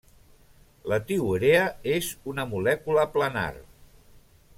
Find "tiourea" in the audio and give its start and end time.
1.11-1.67